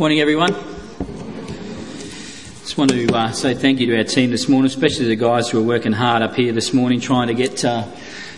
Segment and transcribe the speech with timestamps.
[0.00, 0.54] Morning, everyone.
[2.62, 5.50] Just want to uh, say thank you to our team this morning, especially the guys
[5.50, 7.84] who are working hard up here this morning trying to get uh,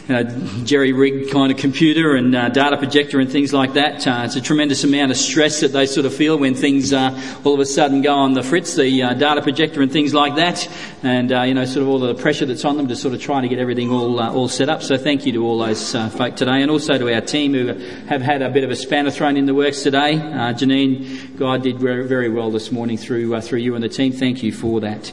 [0.08, 0.24] know,
[0.64, 4.06] jerry rig kind of computer and uh, data projector and things like that.
[4.06, 7.38] Uh, it's a tremendous amount of stress that they sort of feel when things uh,
[7.44, 10.34] all of a sudden go on the fritz, the uh, data projector and things like
[10.36, 10.68] that,
[11.02, 13.20] and uh, you know, sort of all the pressure that's on them to sort of
[13.20, 14.82] try to get everything all uh, all set up.
[14.82, 17.66] So thank you to all those folk today, and also to our team who
[18.06, 20.14] have had a bit of a spanner thrown in the works today.
[20.14, 24.12] Janine, God did very, very well this morning through through you and the team.
[24.12, 25.12] Thank you for that.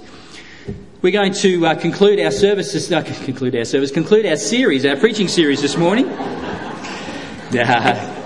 [1.02, 4.98] We're going to uh, conclude our service, uh, conclude our service, conclude our series, our
[4.98, 6.08] preaching series this morning.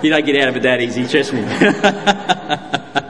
[0.03, 2.99] You don't get out of it that easy, trust me.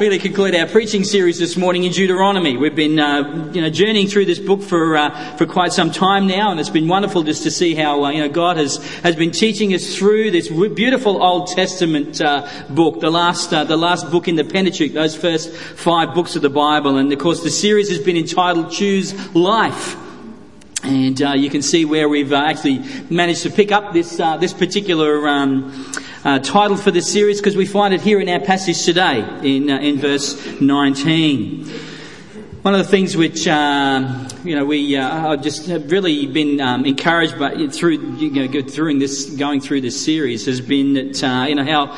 [0.00, 2.56] really conclude our preaching series this morning in Deuteronomy.
[2.56, 6.26] We've been, uh, you know, journeying through this book for uh, for quite some time
[6.26, 9.16] now, and it's been wonderful just to see how uh, you know God has has
[9.16, 14.10] been teaching us through this beautiful Old Testament uh, book, the last uh, the last
[14.10, 17.50] book in the Pentateuch, those first five books of the Bible, and of course the
[17.50, 19.96] series has been entitled "Choose Life."
[20.84, 25.28] And uh, you can see where we've actually managed to pick up this this particular
[25.28, 25.92] um,
[26.24, 29.70] uh, title for this series because we find it here in our passage today in
[29.70, 31.68] uh, in verse 19.
[32.62, 36.60] One of the things which um, you know we uh, I've just have really been
[36.60, 41.46] um, encouraged by through you know through this going through this series has been that
[41.48, 41.96] you know how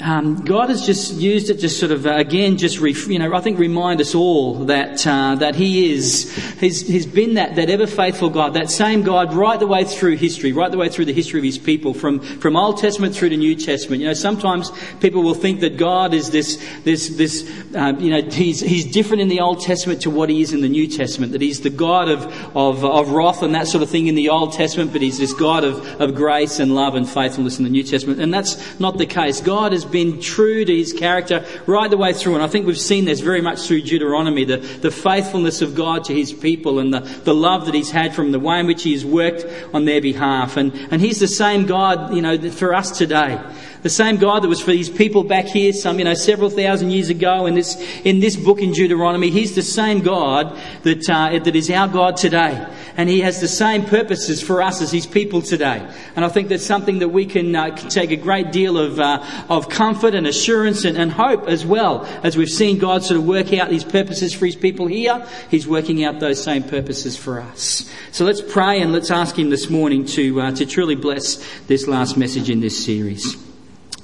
[0.00, 3.40] um, God has just used it, just sort of uh, again, just you know, I
[3.40, 7.86] think remind us all that uh, that He is, he's, he's been that that ever
[7.86, 11.12] faithful God, that same God, right the way through history, right the way through the
[11.12, 14.00] history of His people, from from Old Testament through to New Testament.
[14.00, 18.22] You know, sometimes people will think that God is this this this, uh, you know,
[18.30, 21.32] he's he's different in the Old Testament to what He is in the New Testament.
[21.32, 22.24] That He's the God of
[22.56, 25.34] of, of wrath and that sort of thing in the Old Testament, but He's this
[25.34, 28.96] God of of grace and love and faithfulness in the New Testament, and that's not
[28.96, 29.40] the case.
[29.40, 32.34] God is been true to his character right the way through.
[32.34, 36.04] And I think we've seen this very much through Deuteronomy, the, the faithfulness of God
[36.04, 38.82] to his people and the, the love that he's had from the way in which
[38.82, 40.56] he has worked on their behalf.
[40.56, 43.40] And, and he's the same God, you know, for us today.
[43.82, 46.90] The same God that was for these people back here some, you know, several thousand
[46.90, 49.30] years ago in this, in this book in Deuteronomy.
[49.30, 52.66] He's the same God that, uh, that is our God today.
[53.00, 55.88] And he has the same purposes for us as his people today.
[56.16, 59.24] And I think that's something that we can, uh, take a great deal of, uh,
[59.48, 62.04] of comfort and assurance and, and hope as well.
[62.22, 65.66] As we've seen God sort of work out his purposes for his people here, he's
[65.66, 67.90] working out those same purposes for us.
[68.12, 71.88] So let's pray and let's ask him this morning to, uh, to truly bless this
[71.88, 73.34] last message in this series.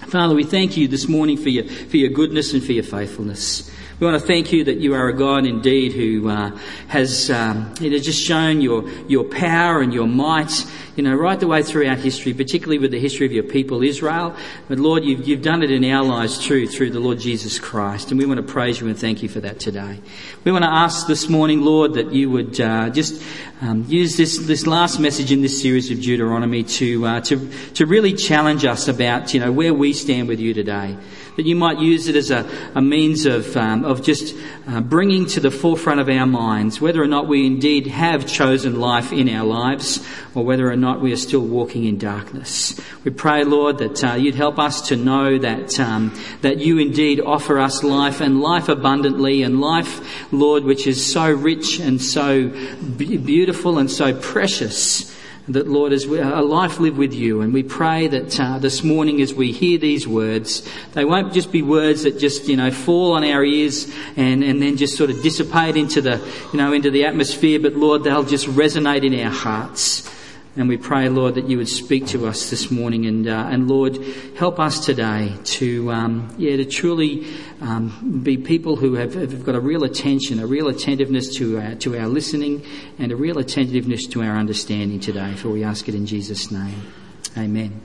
[0.08, 3.70] Father, we thank you this morning for your, for your goodness and for your faithfulness.
[3.98, 6.50] We want to thank you that you are a God indeed who uh,
[6.88, 11.38] has um, you know, just shown your, your power and your might you know, right
[11.38, 14.34] the way throughout history, particularly with the history of your people, Israel.
[14.66, 18.10] But Lord, you've, you've done it in our lives too, through the Lord Jesus Christ.
[18.10, 20.00] And we want to praise you and thank you for that today.
[20.44, 23.22] We want to ask this morning, Lord, that you would uh, just
[23.62, 27.86] um, use this, this last message in this series of Deuteronomy to, uh, to, to
[27.86, 30.96] really challenge us about, you know, where we stand with you today
[31.36, 34.34] that you might use it as a, a means of, um, of just
[34.66, 38.80] uh, bringing to the forefront of our minds whether or not we indeed have chosen
[38.80, 40.02] life in our lives
[40.34, 42.80] or whether or not we are still walking in darkness.
[43.04, 47.20] We pray, Lord, that uh, you'd help us to know that, um, that you indeed
[47.20, 52.48] offer us life and life abundantly and life, Lord, which is so rich and so
[52.48, 53.45] beautiful
[53.78, 55.14] and so precious
[55.48, 58.82] that Lord, as we, a life live with you, and we pray that uh, this
[58.82, 62.70] morning as we hear these words, they won't just be words that just you know
[62.70, 66.16] fall on our ears and, and then just sort of dissipate into the
[66.52, 70.10] you know into the atmosphere, but Lord, they'll just resonate in our hearts.
[70.58, 73.68] And we pray, Lord, that you would speak to us this morning, and uh, and
[73.68, 73.98] Lord,
[74.38, 77.26] help us today to um, yeah to truly
[77.60, 81.74] um, be people who have, have, got a real attention, a real attentiveness to our,
[81.74, 82.64] to our listening,
[82.98, 85.34] and a real attentiveness to our understanding today.
[85.34, 86.90] For we ask it in Jesus' name,
[87.36, 87.78] Amen.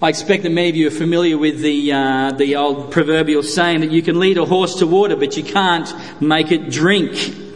[0.00, 3.80] I expect that many of you are familiar with the uh, the old proverbial saying
[3.80, 7.49] that you can lead a horse to water, but you can't make it drink.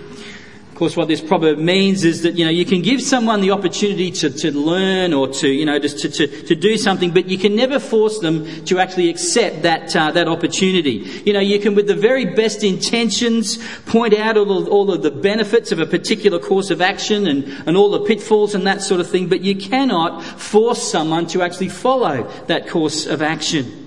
[0.75, 3.53] Of course, what this proverb means is that, you know, you can give someone the
[3.53, 7.27] opportunity to, to learn or to, you know, just to, to, to do something, but
[7.27, 11.23] you can never force them to actually accept that, uh, that opportunity.
[11.25, 13.57] You know, you can, with the very best intentions,
[13.87, 17.45] point out all of, all of the benefits of a particular course of action and,
[17.69, 21.43] and all the pitfalls and that sort of thing, but you cannot force someone to
[21.43, 23.84] actually follow that course of action.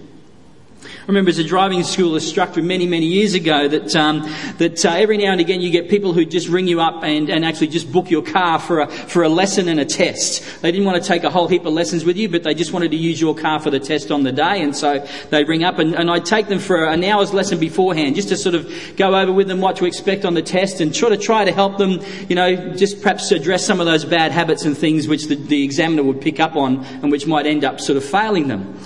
[1.08, 5.16] Remember as a driving school instructor many, many years ago that, um, that uh, every
[5.16, 7.90] now and again you get people who just ring you up and, and actually just
[7.90, 10.62] book your car for a, for a lesson and a test.
[10.62, 12.74] They didn't want to take a whole heap of lessons with you, but they just
[12.74, 14.62] wanted to use your car for the test on the day.
[14.62, 18.16] And so they'd ring up and, and I'd take them for an hour's lesson beforehand
[18.16, 20.94] just to sort of go over with them what to expect on the test and
[20.94, 24.34] try to try to help them, you know, just perhaps address some of those bad
[24.34, 27.64] habits and things which the, the examiner would pick up on and which might end
[27.64, 28.78] up sort of failing them.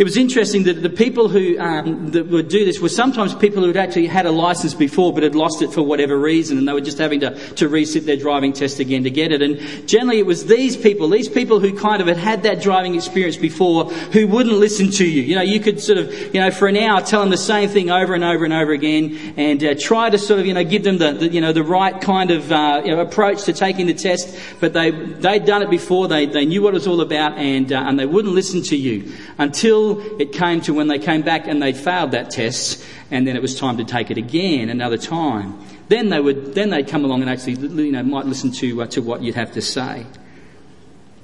[0.00, 3.60] It was interesting that the people who um, that would do this were sometimes people
[3.60, 6.66] who had actually had a license before but had lost it for whatever reason and
[6.66, 9.42] they were just having to, to resit their driving test again to get it.
[9.42, 12.94] And generally it was these people, these people who kind of had had that driving
[12.94, 15.20] experience before who wouldn't listen to you.
[15.20, 17.68] You know, you could sort of, you know, for an hour tell them the same
[17.68, 20.64] thing over and over and over again and uh, try to sort of, you know,
[20.64, 23.52] give them the, the you know, the right kind of uh, you know, approach to
[23.52, 24.34] taking the test.
[24.60, 27.70] But they, they'd done it before, they, they knew what it was all about and,
[27.70, 31.48] uh, and they wouldn't listen to you until it came to when they came back
[31.48, 34.98] and they'd failed that test, and then it was time to take it again another
[34.98, 35.58] time.
[35.88, 38.86] Then they would, then they'd come along and actually, you know, might listen to, uh,
[38.88, 40.06] to what you'd have to say.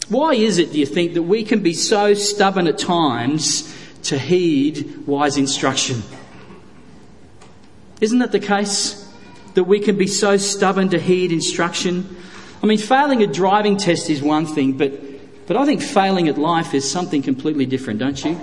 [0.08, 3.72] Why is it, do you think, that we can be so stubborn at times
[4.04, 6.02] to heed wise instruction?
[8.00, 9.02] Isn't that the case?
[9.54, 12.16] That we can be so stubborn to heed instruction?
[12.62, 14.92] I mean, failing a driving test is one thing, but
[15.46, 18.40] but I think failing at life is something completely different, don't you?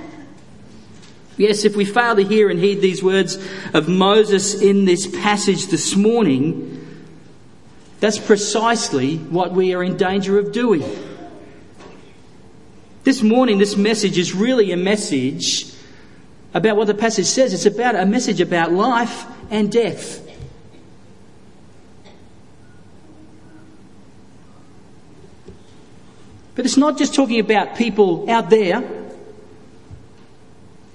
[1.43, 3.37] Yes, if we fail to hear and heed these words
[3.73, 7.03] of Moses in this passage this morning,
[7.99, 10.85] that's precisely what we are in danger of doing.
[13.03, 15.65] This morning, this message is really a message
[16.53, 17.53] about what the passage says.
[17.53, 20.25] It's about a message about life and death.
[26.55, 29.02] But it's not just talking about people out there.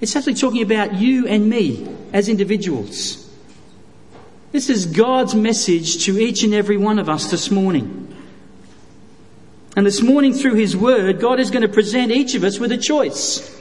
[0.01, 3.29] It's actually talking about you and me as individuals.
[4.53, 8.05] This is God's message to each and every one of us this morning.
[9.77, 12.73] And this morning, through His Word, God is going to present each of us with
[12.73, 13.57] a choice.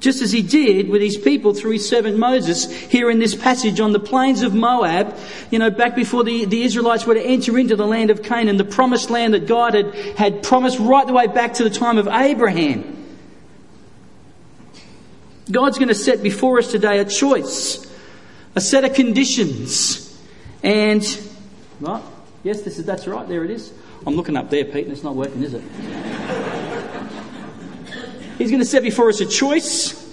[0.00, 3.80] Just as he did with his people through his servant Moses here in this passage
[3.80, 5.16] on the plains of Moab,
[5.50, 8.58] you know, back before the, the Israelites were to enter into the land of Canaan,
[8.58, 11.98] the promised land that God had, had promised right the way back to the time
[11.98, 12.97] of Abraham.
[15.50, 17.86] God's going to set before us today a choice,
[18.54, 20.04] a set of conditions.
[20.62, 21.02] And,
[21.80, 22.02] right,
[22.42, 23.72] yes, this is, that's right, there it is.
[24.06, 25.62] I'm looking up there, Pete, and it's not working, is it?
[28.38, 30.12] He's going to set before us a choice.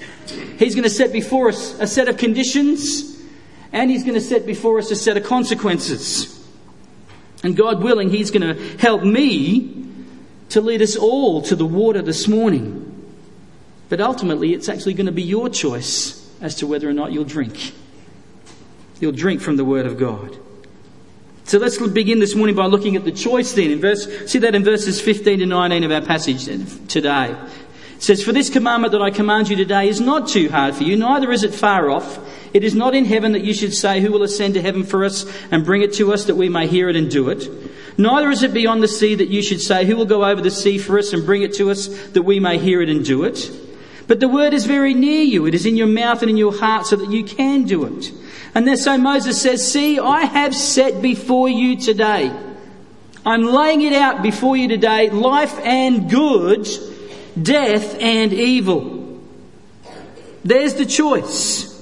[0.58, 3.22] He's going to set before us a set of conditions.
[3.72, 6.32] And He's going to set before us a set of consequences.
[7.44, 9.86] And God willing, He's going to help me
[10.50, 12.85] to lead us all to the water this morning.
[13.90, 17.24] But ultimately, it's actually going to be your choice as to whether or not you'll
[17.24, 17.74] drink.
[19.00, 20.38] You'll drink from the Word of God.
[21.44, 23.70] So let's begin this morning by looking at the choice then.
[23.70, 26.46] In verse, see that in verses 15 to 19 of our passage
[26.88, 27.36] today.
[27.96, 30.84] It says, For this commandment that I command you today is not too hard for
[30.84, 32.20] you, neither is it far off.
[32.56, 35.06] It is not in heaven that you should say, Who will ascend to heaven for
[35.06, 37.48] us and bring it to us that we may hear it and do it?
[37.98, 40.50] Neither is it beyond the sea that you should say, Who will go over the
[40.50, 43.24] sea for us and bring it to us that we may hear it and do
[43.24, 43.52] it?
[44.08, 45.46] But the word is very near you.
[45.48, 48.12] It is in your mouth and in your heart so that you can do it.
[48.54, 52.32] And then so Moses says, See, I have set before you today.
[53.26, 56.68] I'm laying it out before you today, life and good
[57.42, 59.20] death and evil.
[60.44, 61.74] There's the choice.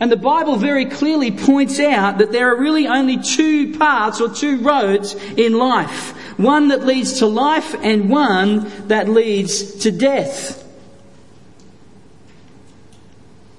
[0.00, 4.34] And the Bible very clearly points out that there are really only two paths or
[4.34, 6.12] two roads in life.
[6.38, 10.66] One that leads to life and one that leads to death.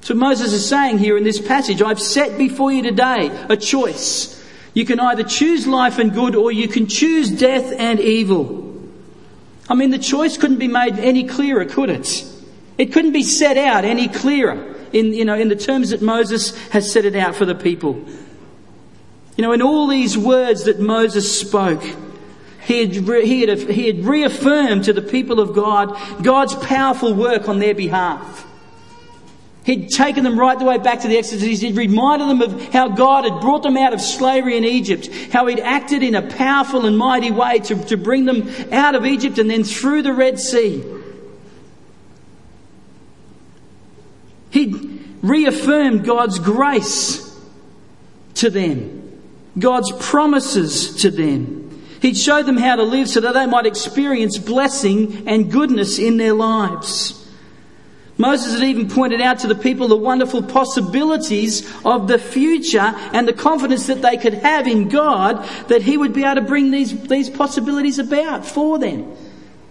[0.01, 4.37] So Moses is saying here in this passage, I've set before you today a choice.
[4.73, 8.67] You can either choose life and good or you can choose death and evil.
[9.69, 12.25] I mean, the choice couldn't be made any clearer, could it?
[12.77, 16.57] It couldn't be set out any clearer in, you know, in the terms that Moses
[16.69, 18.03] has set it out for the people.
[19.37, 21.83] You know, in all these words that Moses spoke,
[22.63, 27.47] he had, he, had, he had reaffirmed to the people of God God's powerful work
[27.47, 28.47] on their behalf.
[29.63, 31.61] He'd taken them right the way back to the Exodus.
[31.61, 35.45] He'd reminded them of how God had brought them out of slavery in Egypt, how
[35.45, 39.37] He'd acted in a powerful and mighty way to, to bring them out of Egypt
[39.37, 40.83] and then through the Red Sea.
[44.49, 47.27] He'd reaffirmed God's grace
[48.35, 49.21] to them,
[49.59, 51.69] God's promises to them.
[52.01, 56.17] He'd showed them how to live so that they might experience blessing and goodness in
[56.17, 57.20] their lives.
[58.21, 63.27] Moses had even pointed out to the people the wonderful possibilities of the future and
[63.27, 66.69] the confidence that they could have in God that He would be able to bring
[66.69, 69.11] these, these possibilities about for them.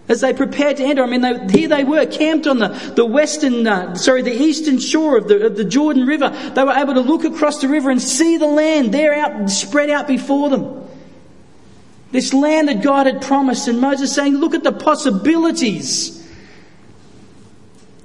[0.09, 3.07] As they prepared to enter, I mean, they, here they were camped on the, the
[3.07, 6.31] western, uh, sorry, the eastern shore of the, of the Jordan River.
[6.53, 9.89] They were able to look across the river and see the land there out, spread
[9.89, 10.89] out before them.
[12.11, 16.20] This land that God had promised, and Moses saying, Look at the possibilities.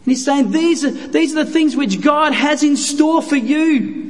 [0.06, 3.36] And he's saying, these are, these are the things which God has in store for
[3.36, 4.06] you.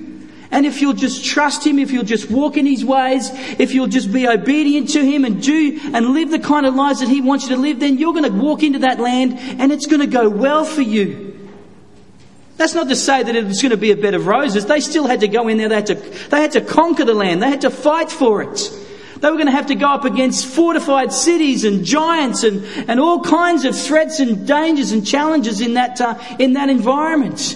[0.52, 3.88] And if you'll just trust Him, if you'll just walk in His ways, if you'll
[3.88, 7.22] just be obedient to Him and do and live the kind of lives that He
[7.22, 10.02] wants you to live, then you're going to walk into that land and it's going
[10.02, 11.50] to go well for you.
[12.58, 14.66] That's not to say that it's going to be a bed of roses.
[14.66, 15.70] They still had to go in there.
[15.70, 17.42] They had to, they had to conquer the land.
[17.42, 18.72] They had to fight for it.
[19.20, 23.00] They were going to have to go up against fortified cities and giants and, and
[23.00, 27.56] all kinds of threats and dangers and challenges in that, uh, in that environment.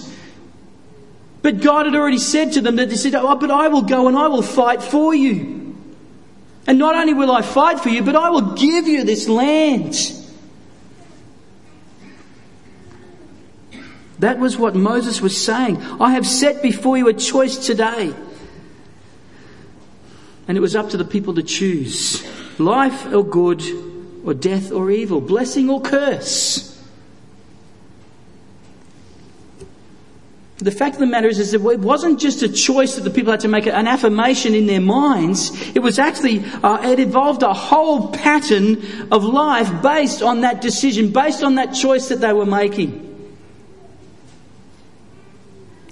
[1.42, 4.08] But God had already said to them that He said, oh, but I will go
[4.08, 5.76] and I will fight for you.
[6.66, 9.94] And not only will I fight for you, but I will give you this land.
[14.20, 15.78] That was what Moses was saying.
[15.78, 18.14] I have set before you a choice today.
[20.48, 22.26] And it was up to the people to choose
[22.58, 23.62] life or good,
[24.24, 26.66] or death or evil, blessing or curse.
[30.58, 33.10] The fact of the matter is, is that it wasn't just a choice that the
[33.10, 35.52] people had to make an affirmation in their minds.
[35.74, 38.76] It was actually, uh, it involved a whole pattern
[39.10, 43.09] of life based on that decision, based on that choice that they were making.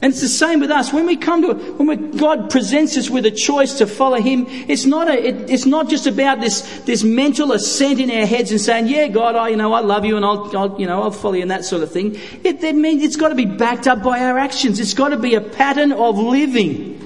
[0.00, 0.92] And it's the same with us.
[0.92, 4.46] When we come to, when we, God presents us with a choice to follow Him,
[4.48, 8.52] it's not a, it, it's not just about this, this mental assent in our heads
[8.52, 11.02] and saying, yeah, God, I, you know, I love you and I'll, I'll you know,
[11.02, 12.16] I'll follow you and that sort of thing.
[12.44, 14.78] It, that means it's got to be backed up by our actions.
[14.78, 17.04] It's got to be a pattern of living,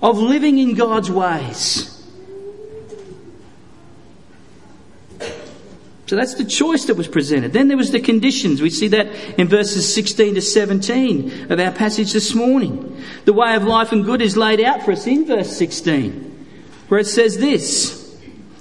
[0.00, 1.91] of living in God's ways.
[6.06, 7.52] So that's the choice that was presented.
[7.52, 8.60] Then there was the conditions.
[8.60, 9.06] We see that
[9.38, 13.02] in verses 16 to 17 of our passage this morning.
[13.24, 16.46] The way of life and good is laid out for us in verse 16,
[16.88, 18.01] where it says this.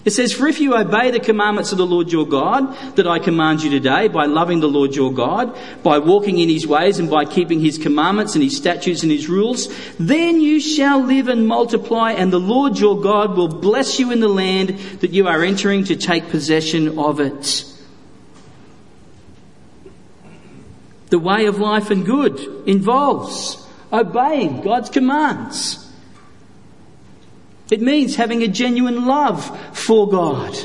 [0.03, 3.19] It says, For if you obey the commandments of the Lord your God that I
[3.19, 7.09] command you today by loving the Lord your God, by walking in his ways and
[7.09, 9.67] by keeping his commandments and his statutes and his rules,
[9.99, 14.21] then you shall live and multiply and the Lord your God will bless you in
[14.21, 14.69] the land
[15.01, 17.65] that you are entering to take possession of it.
[21.09, 25.80] The way of life and good involves obeying God's commands.
[27.71, 29.43] It means having a genuine love
[29.75, 30.55] for God,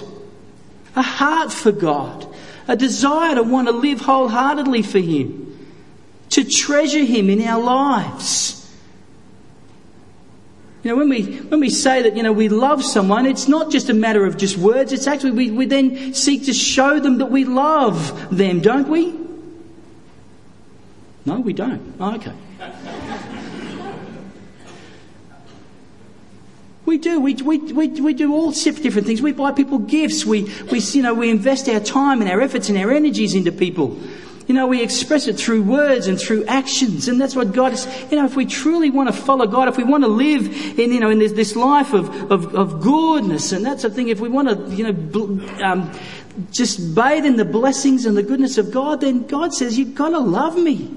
[0.97, 2.27] a heart for God,
[2.67, 5.57] a desire to want to live wholeheartedly for Him,
[6.31, 8.53] to treasure Him in our lives.
[10.83, 13.71] You know, when we, when we say that, you know, we love someone, it's not
[13.71, 17.19] just a matter of just words, it's actually, we, we then seek to show them
[17.19, 19.17] that we love them, don't we?
[21.25, 21.95] No, we don't.
[22.01, 22.33] Oh, okay.
[26.87, 27.21] We do.
[27.21, 29.21] We, we, we, we do all different things.
[29.21, 30.25] We buy people gifts.
[30.25, 33.51] We, we, you know, we invest our time and our efforts and our energies into
[33.51, 33.99] people.
[34.47, 37.09] You know, we express it through words and through actions.
[37.09, 39.77] And that's what God is, you know, if we truly want to follow God, if
[39.77, 40.47] we want to live
[40.79, 43.97] in, you know, in this, this life of, of, of goodness and that sort of
[43.97, 45.91] thing, if we want to, you know, um,
[46.53, 50.11] just bathe in the blessings and the goodness of God, then God says, you've got
[50.11, 50.95] to love me.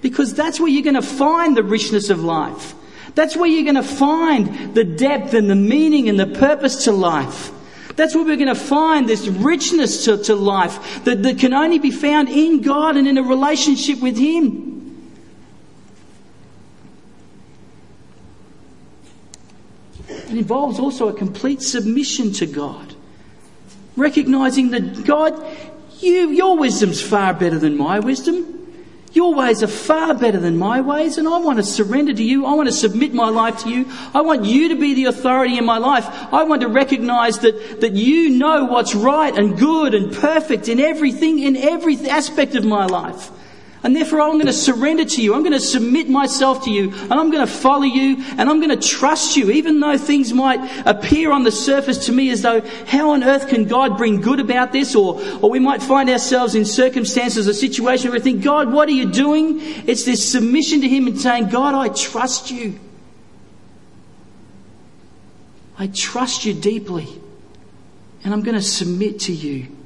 [0.00, 2.74] Because that's where you're going to find the richness of life.
[3.14, 6.92] That's where you're going to find the depth and the meaning and the purpose to
[6.92, 7.52] life.
[7.96, 11.80] That's where we're going to find this richness to, to life that, that can only
[11.80, 14.78] be found in God and in a relationship with Him.
[20.08, 22.94] It involves also a complete submission to God.
[23.96, 25.34] Recognizing that God,
[25.98, 28.57] you, your wisdom's far better than my wisdom.
[29.18, 32.46] Your ways are far better than my ways, and I want to surrender to you.
[32.46, 33.86] I want to submit my life to you.
[34.14, 36.06] I want you to be the authority in my life.
[36.32, 40.78] I want to recognize that, that you know what's right and good and perfect in
[40.78, 43.32] everything, in every aspect of my life.
[43.84, 45.34] And therefore, I'm going to surrender to you.
[45.34, 46.90] I'm going to submit myself to you.
[46.90, 48.16] And I'm going to follow you.
[48.36, 52.12] And I'm going to trust you, even though things might appear on the surface to
[52.12, 54.96] me as though, how on earth can God bring good about this?
[54.96, 58.88] Or, or we might find ourselves in circumstances or situations where we think, God, what
[58.88, 59.60] are you doing?
[59.60, 62.80] It's this submission to Him and saying, God, I trust you.
[65.78, 67.06] I trust you deeply.
[68.24, 69.77] And I'm going to submit to you.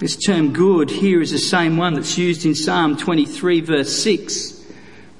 [0.00, 4.60] This term good here is the same one that's used in Psalm 23 verse 6,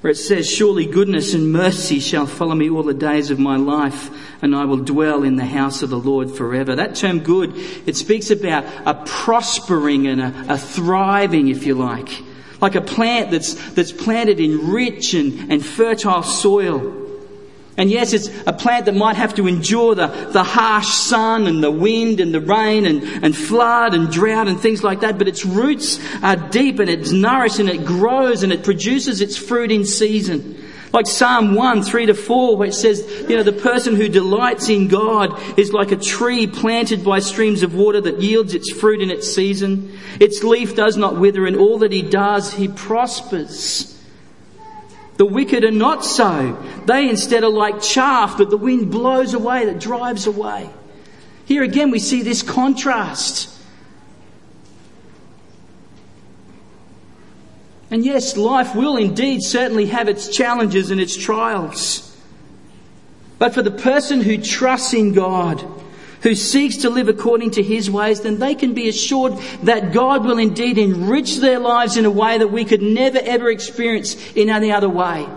[0.01, 3.55] where it says, Surely goodness and mercy shall follow me all the days of my
[3.55, 4.09] life,
[4.41, 6.75] and I will dwell in the house of the Lord forever.
[6.75, 7.53] That term good,
[7.85, 12.09] it speaks about a prospering and a, a thriving, if you like.
[12.59, 17.04] Like a plant that's, that's planted in rich and, and fertile soil.
[17.77, 21.61] And yes, it's a plant that might have to endure the, the harsh sun and
[21.61, 25.27] the wind and the rain and, and flood and drought and things like that, but
[25.27, 29.71] its roots are deep and it's nourished and it grows and it produces its fruit
[29.71, 30.61] in season.
[30.93, 34.69] Like Psalm 1, 3 to 4, where it says, you know, the person who delights
[34.69, 39.01] in God is like a tree planted by streams of water that yields its fruit
[39.01, 39.99] in its season.
[40.21, 43.94] Its leaf does not wither and all that he does, he prospers.
[45.17, 46.61] The wicked are not so.
[46.85, 50.69] They instead are like chaff that the wind blows away, that drives away.
[51.45, 53.51] Here again we see this contrast.
[57.91, 62.17] And yes, life will indeed certainly have its challenges and its trials.
[63.37, 65.65] But for the person who trusts in God,
[66.25, 70.25] who seeks to live according to His ways, then they can be assured that God
[70.25, 74.49] will indeed enrich their lives in a way that we could never ever experience in
[74.49, 75.27] any other way.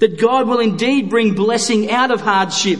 [0.00, 2.78] That God will indeed bring blessing out of hardship.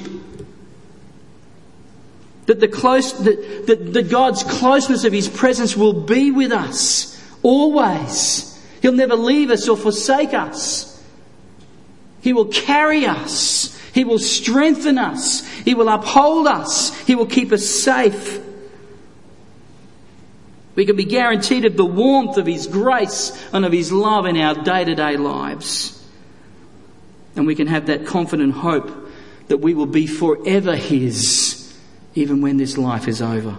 [2.44, 7.18] That the close, that, that, that God's closeness of His presence will be with us
[7.42, 8.62] always.
[8.82, 11.02] He'll never leave us or forsake us.
[12.20, 13.79] He will carry us.
[13.92, 15.46] He will strengthen us.
[15.46, 16.96] He will uphold us.
[17.00, 18.40] He will keep us safe.
[20.74, 24.36] We can be guaranteed of the warmth of His grace and of His love in
[24.36, 25.96] our day to day lives.
[27.36, 28.90] And we can have that confident hope
[29.48, 31.76] that we will be forever His,
[32.14, 33.58] even when this life is over.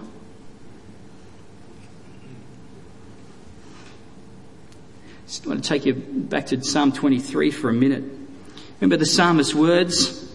[5.44, 8.21] I want to take you back to Psalm 23 for a minute.
[8.82, 10.28] Remember the psalmist's words?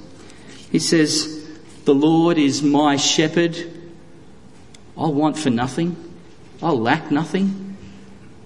[0.72, 1.46] He says,
[1.84, 3.58] The Lord is my shepherd.
[4.98, 5.98] I'll want for nothing.
[6.64, 7.76] I'll lack nothing.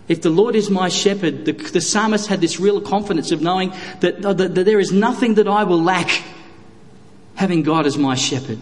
[0.07, 3.75] If the Lord is my shepherd, the, the psalmist had this real confidence of knowing
[3.99, 6.23] that, that, that there is nothing that I will lack
[7.35, 8.57] having God as my shepherd.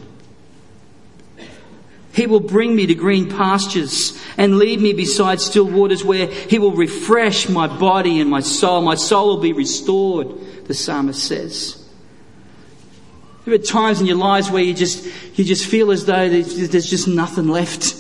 [2.12, 6.60] He will bring me to green pastures and lead me beside still waters where He
[6.60, 8.82] will refresh my body and my soul.
[8.82, 10.28] My soul will be restored,
[10.70, 11.84] the psalmist says.
[13.44, 15.04] There are times in your lives where you just,
[15.36, 17.96] you just feel as though there's just nothing left.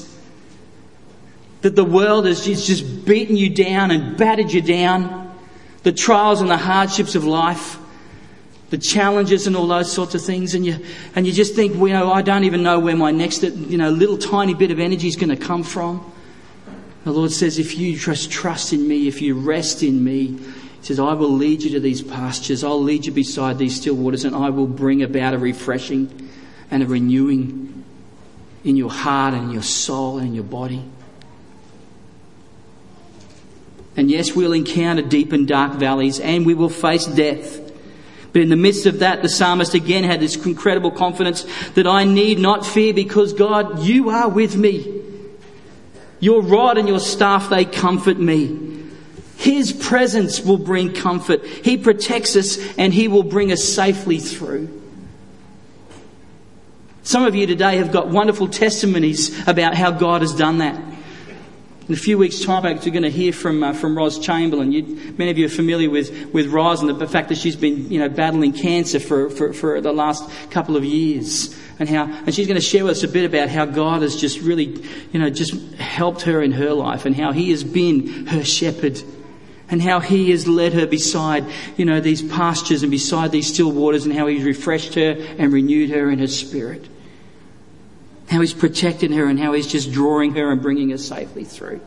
[1.62, 5.36] That the world has just beaten you down and battered you down.
[5.82, 7.77] The trials and the hardships of life.
[8.69, 10.53] The challenges and all those sorts of things.
[10.53, 10.77] And you,
[11.15, 13.79] and you just think, well, you know, I don't even know where my next, you
[13.79, 16.13] know, little tiny bit of energy is going to come from.
[17.03, 20.38] The Lord says, if you just trust in me, if you rest in me,
[20.79, 22.63] he says, I will lead you to these pastures.
[22.63, 26.29] I'll lead you beside these still waters and I will bring about a refreshing
[26.71, 27.83] and a renewing
[28.63, 30.83] in your heart and your soul and your body.
[33.97, 37.59] And yes, we'll encounter deep and dark valleys and we will face death.
[38.31, 42.05] But in the midst of that, the psalmist again had this incredible confidence that I
[42.05, 45.01] need not fear because God, you are with me.
[46.21, 48.78] Your rod and your staff, they comfort me.
[49.39, 51.45] His presence will bring comfort.
[51.45, 54.67] He protects us and He will bring us safely through.
[57.04, 60.75] Some of you today have got wonderful testimonies about how God has done that.
[61.88, 64.73] In a few weeks' time, actually, you're going to hear from uh, from Ros Chamberlain.
[64.73, 67.89] You, many of you are familiar with with Ros and the fact that she's been
[67.89, 72.36] you know battling cancer for, for, for the last couple of years, and how and
[72.36, 75.19] she's going to share with us a bit about how God has just really you
[75.19, 79.02] know just helped her in her life and how He has been her shepherd
[79.71, 81.45] and how he has led her beside,
[81.77, 85.53] you know, these pastures and beside these still waters and how he's refreshed her and
[85.53, 86.88] renewed her in her spirit.
[88.29, 91.82] How he's protecting her and how he's just drawing her and bringing her safely through.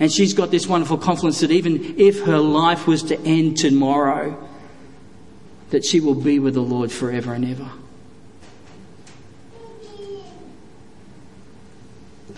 [0.00, 4.48] And she's got this wonderful confidence that even if her life was to end tomorrow,
[5.70, 7.70] that she will be with the Lord forever and ever.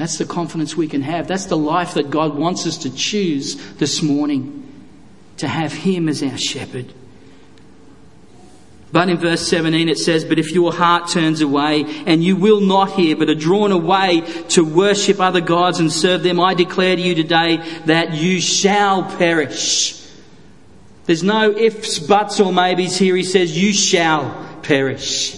[0.01, 1.29] That's the confidence we can have.
[1.29, 4.57] That's the life that God wants us to choose this morning.
[5.37, 6.95] To have Him as our shepherd.
[8.93, 12.63] But in verse 17 it says, But if your heart turns away and you will
[12.63, 16.97] not hear, but are drawn away to worship other gods and serve them, I declare
[16.97, 20.03] to you today that you shall perish.
[21.05, 23.17] There's no ifs, buts, or maybes here.
[23.17, 25.37] He says, You shall perish.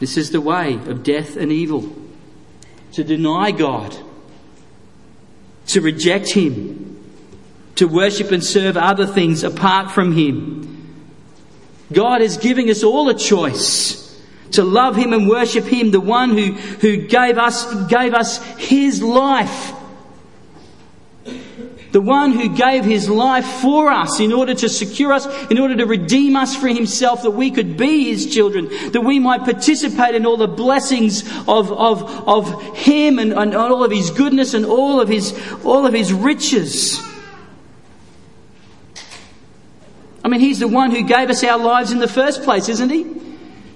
[0.00, 1.94] This is the way of death and evil.
[2.92, 3.96] To deny God,
[5.68, 7.00] to reject Him,
[7.76, 10.66] to worship and serve other things apart from Him.
[11.92, 14.00] God is giving us all a choice
[14.52, 19.02] to love Him and worship Him, the one who, who gave us, gave us His
[19.02, 19.72] life
[21.92, 25.76] the one who gave his life for us in order to secure us, in order
[25.76, 30.14] to redeem us for himself, that we could be his children, that we might participate
[30.14, 34.64] in all the blessings of, of, of him and, and all of his goodness and
[34.64, 37.00] all of his, all of his riches.
[40.22, 42.90] I mean, he's the one who gave us our lives in the first place, isn't
[42.90, 43.06] he?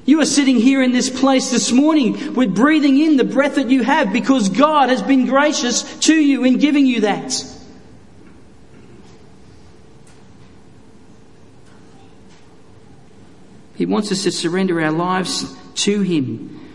[0.06, 3.70] You are sitting here in this place this morning with breathing in the breath that
[3.70, 7.53] you have because God has been gracious to you in giving you that.
[13.74, 16.70] He wants us to surrender our lives to Him,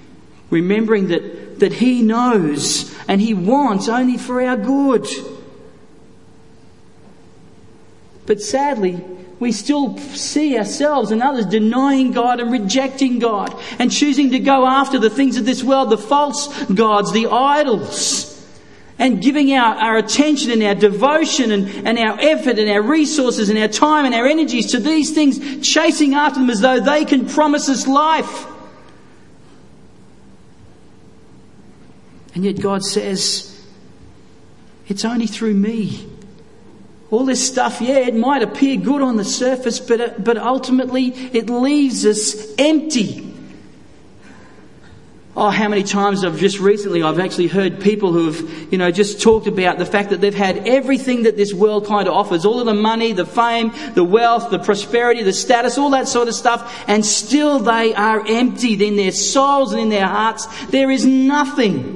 [0.49, 5.07] remembering that, that He knows and He wants only for our good.
[8.25, 9.01] But sadly,
[9.39, 14.67] we still see ourselves and others denying God and rejecting God and choosing to go
[14.67, 18.28] after the things of this world, the false gods, the idols
[18.99, 23.49] and giving our, our attention and our devotion and, and our effort and our resources
[23.49, 27.05] and our time and our energies to these things, chasing after them as though they
[27.05, 28.45] can promise us life.
[32.35, 33.65] And yet God says,
[34.87, 36.07] it's only through me.
[37.09, 41.07] All this stuff, yeah, it might appear good on the surface, but, uh, but ultimately
[41.07, 43.28] it leaves us empty.
[45.41, 48.91] Oh, how many times I've just recently, I've actually heard people who have, you know,
[48.91, 52.43] just talked about the fact that they've had everything that this world kind of offers.
[52.43, 56.27] All of the money, the fame, the wealth, the prosperity, the status, all that sort
[56.27, 56.83] of stuff.
[56.89, 60.45] And still they are emptied in their souls and in their hearts.
[60.71, 61.95] There is nothing.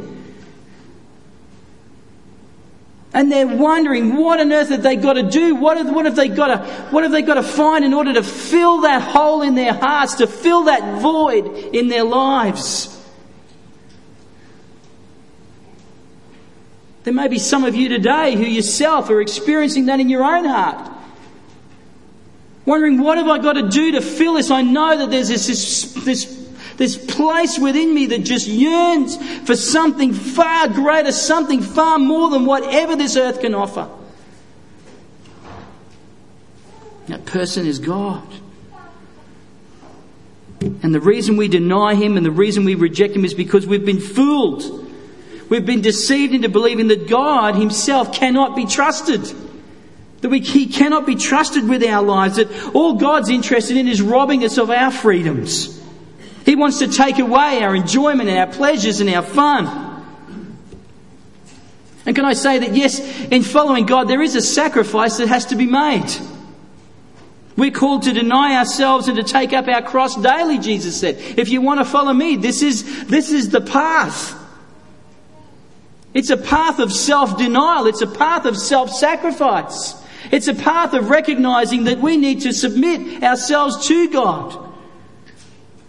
[3.12, 5.56] And they're wondering, what on earth have they got to do?
[5.56, 8.13] What have, what have they got to, what have they got to find in order
[8.13, 13.01] to fill that hole in their hearts, to fill that void in their lives?
[17.04, 20.46] There may be some of you today who yourself are experiencing that in your own
[20.46, 20.92] heart.
[22.66, 24.50] Wondering, what have I got to do to fill this?
[24.50, 29.56] I know that there's this, this, this, this place within me that just yearns for
[29.56, 33.89] something far greater, something far more than whatever this earth can offer.
[37.08, 38.24] That person is God.
[40.62, 43.86] And the reason we deny Him and the reason we reject Him is because we've
[43.86, 44.83] been fooled.
[45.49, 49.21] We've been deceived into believing that God Himself cannot be trusted.
[50.21, 52.38] That we, He cannot be trusted with our lives.
[52.38, 55.82] That all God's interested in is robbing us of our freedoms.
[56.45, 59.91] He wants to take away our enjoyment and our pleasures and our fun.
[62.06, 65.47] And can I say that yes, in following God, there is a sacrifice that has
[65.47, 66.10] to be made.
[67.56, 71.17] We're called to deny ourselves and to take up our cross daily, Jesus said.
[71.17, 74.39] If you want to follow me, this is, this is the path.
[76.13, 77.88] It's a path of self-denial.
[77.88, 79.95] It's a path of self-sacrifice.
[80.32, 84.71] It's a path of recognizing that we need to submit ourselves to God.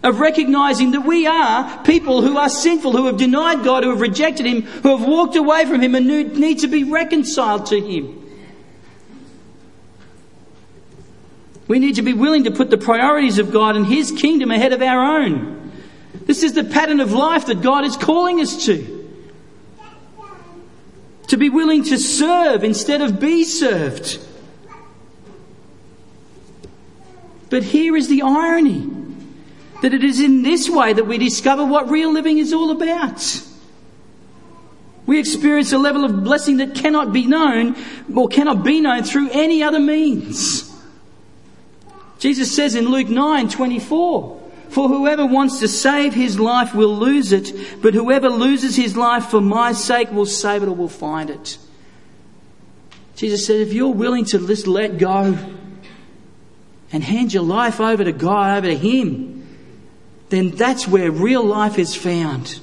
[0.02, 4.00] Of recognizing that we are people who are sinful, who have denied God, who have
[4.00, 8.20] rejected Him, who have walked away from Him and need to be reconciled to Him.
[11.68, 14.74] We need to be willing to put the priorities of God and His kingdom ahead
[14.74, 15.72] of our own.
[16.26, 18.93] This is the pattern of life that God is calling us to.
[21.28, 24.18] To be willing to serve instead of be served.
[27.50, 28.90] But here is the irony
[29.82, 33.42] that it is in this way that we discover what real living is all about.
[35.06, 37.76] We experience a level of blessing that cannot be known
[38.14, 40.70] or cannot be known through any other means.
[42.18, 44.43] Jesus says in Luke 9 24,
[44.74, 49.26] for whoever wants to save his life will lose it, but whoever loses his life
[49.26, 51.58] for my sake will save it or will find it.
[53.14, 55.38] Jesus said, if you're willing to just let go
[56.90, 59.46] and hand your life over to God, over to Him,
[60.30, 62.58] then that's where real life is found.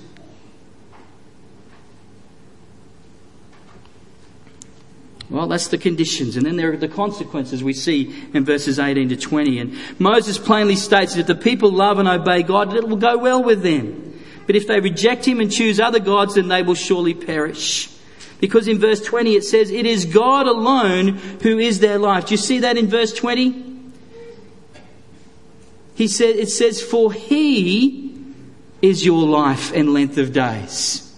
[5.31, 6.35] Well, that's the conditions.
[6.35, 9.59] And then there are the consequences we see in verses 18 to 20.
[9.59, 13.17] And Moses plainly states that if the people love and obey God, it will go
[13.17, 14.19] well with them.
[14.45, 17.89] But if they reject him and choose other gods, then they will surely perish.
[18.41, 21.09] Because in verse 20 it says, it is God alone
[21.41, 22.25] who is their life.
[22.25, 23.69] Do you see that in verse 20?
[25.95, 28.19] He said, it says, for he
[28.81, 31.10] is your life and length of days.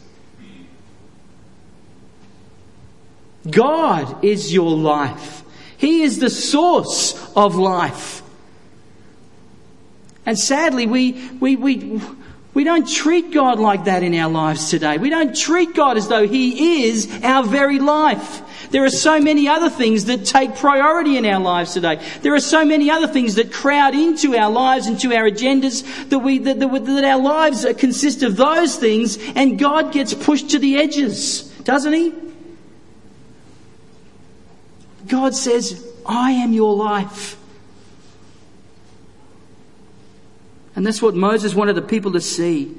[3.49, 5.43] God is your life.
[5.77, 8.21] He is the source of life.
[10.25, 12.01] And sadly, we, we, we,
[12.53, 14.97] we don't treat God like that in our lives today.
[14.97, 18.41] We don't treat God as though He is our very life.
[18.71, 22.01] There are so many other things that take priority in our lives today.
[22.21, 26.19] There are so many other things that crowd into our lives, into our agendas, that,
[26.19, 30.59] we, that, that, that our lives consist of those things, and God gets pushed to
[30.59, 32.13] the edges, doesn't He?
[35.13, 37.37] God says, I am your life.
[40.75, 42.75] And that's what Moses wanted the people to see.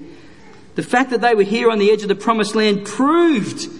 [0.74, 3.70] The fact that they were here on the edge of the promised land proved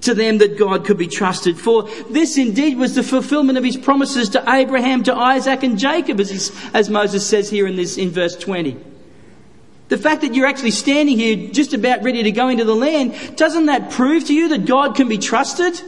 [0.00, 1.58] to them that God could be trusted.
[1.58, 6.18] For this indeed was the fulfillment of his promises to Abraham, to Isaac and Jacob,
[6.18, 8.74] as, as Moses says here in this, in verse 20.
[9.90, 13.36] The fact that you're actually standing here just about ready to go into the land,
[13.36, 15.78] doesn't that prove to you that God can be trusted?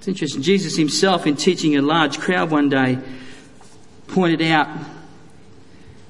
[0.00, 0.40] It's interesting.
[0.40, 2.98] Jesus himself, in teaching a large crowd one day,
[4.06, 4.66] pointed out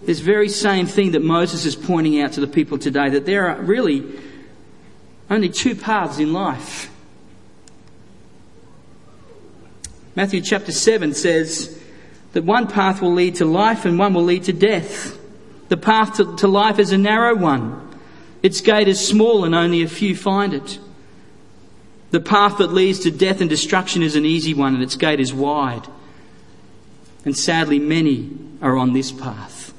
[0.03, 3.48] this very same thing that Moses is pointing out to the people today that there
[3.48, 4.05] are really
[5.29, 6.88] only two paths in life.
[10.14, 11.76] Matthew chapter 7 says
[12.33, 15.18] that one path will lead to life and one will lead to death.
[15.68, 17.90] The path to, to life is a narrow one.
[18.40, 20.79] Its gate is small and only a few find it.
[22.11, 25.20] The path that leads to death and destruction is an easy one and its gate
[25.20, 25.87] is wide.
[27.25, 29.73] And sadly, many are on this path.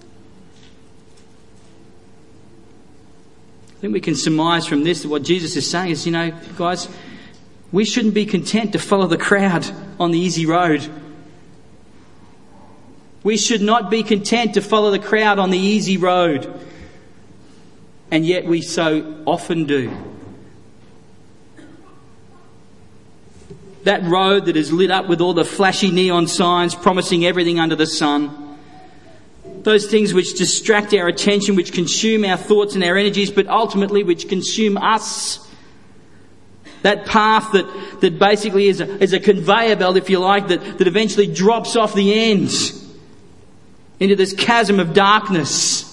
[3.70, 6.32] I think we can surmise from this that what Jesus is saying is, you know,
[6.56, 6.88] guys,
[7.72, 10.88] we shouldn't be content to follow the crowd on the easy road.
[13.24, 16.60] We should not be content to follow the crowd on the easy road.
[18.12, 20.11] And yet we so often do.
[23.84, 27.76] That road that is lit up with all the flashy neon signs promising everything under
[27.76, 28.58] the sun.
[29.64, 34.04] Those things which distract our attention, which consume our thoughts and our energies, but ultimately
[34.04, 35.48] which consume us.
[36.84, 40.78] That path that, that basically is a, is a conveyor belt, if you like, that,
[40.80, 42.78] that eventually drops off the ends
[44.00, 45.88] into this chasm of darkness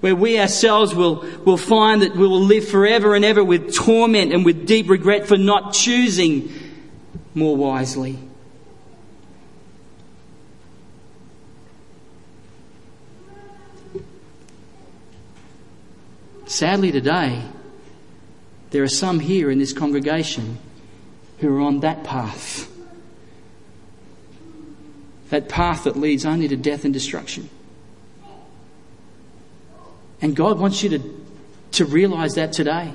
[0.00, 4.32] where we ourselves will, will find that we will live forever and ever with torment
[4.32, 6.52] and with deep regret for not choosing
[7.34, 8.18] more wisely.
[16.46, 17.42] Sadly, today,
[18.70, 20.58] there are some here in this congregation
[21.38, 22.70] who are on that path.
[25.30, 27.50] That path that leads only to death and destruction.
[30.20, 31.24] And God wants you to,
[31.72, 32.94] to realize that today.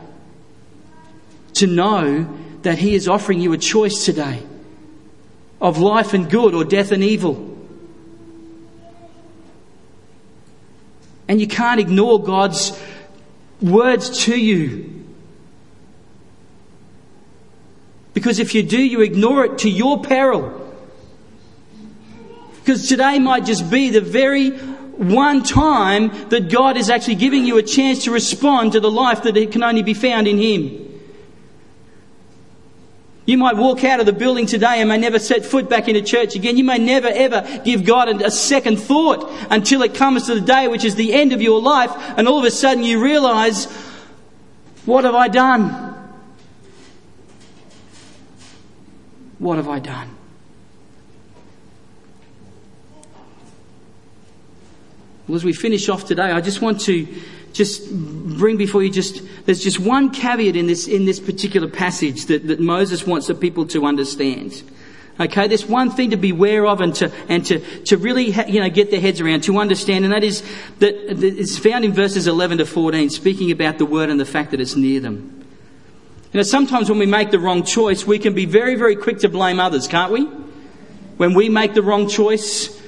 [1.55, 4.43] To know that He is offering you a choice today
[5.61, 7.57] of life and good or death and evil.
[11.27, 12.77] And you can't ignore God's
[13.61, 15.05] words to you.
[18.13, 20.55] Because if you do, you ignore it to your peril.
[22.59, 27.57] Because today might just be the very one time that God is actually giving you
[27.57, 30.88] a chance to respond to the life that can only be found in Him.
[33.29, 36.01] You might walk out of the building today and may never set foot back into
[36.01, 36.57] church again.
[36.57, 40.67] You may never ever give God a second thought until it comes to the day
[40.67, 43.65] which is the end of your life and all of a sudden you realize,
[44.87, 45.69] what have I done?
[49.37, 50.09] What have I done?
[55.27, 57.07] Well, as we finish off today, I just want to
[57.53, 62.25] just bring before you just, there's just one caveat in this, in this particular passage
[62.25, 64.63] that, that Moses wants the people to understand.
[65.19, 68.69] Okay, there's one thing to beware of and to, and to, to really, you know,
[68.69, 70.41] get their heads around, to understand, and that is
[70.79, 74.51] that it's found in verses 11 to 14, speaking about the word and the fact
[74.51, 75.45] that it's near them.
[76.31, 79.19] You know, sometimes when we make the wrong choice, we can be very, very quick
[79.19, 80.23] to blame others, can't we?
[81.17, 82.78] When we make the wrong choice,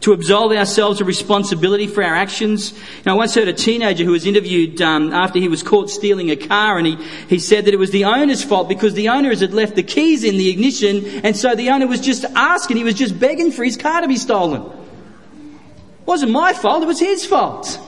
[0.00, 2.72] to absolve ourselves of responsibility for our actions.
[3.04, 6.36] I once heard a teenager who was interviewed um, after he was caught stealing a
[6.36, 6.96] car, and he,
[7.28, 10.24] he said that it was the owner's fault because the owner had left the keys
[10.24, 13.62] in the ignition, and so the owner was just asking, he was just begging for
[13.62, 14.62] his car to be stolen.
[14.62, 17.78] It wasn't my fault, it was his fault.